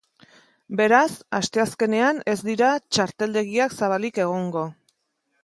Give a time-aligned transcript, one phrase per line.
[0.77, 4.67] Beraz, asteazkenean ez dira txarteldegiak zabalik egongo.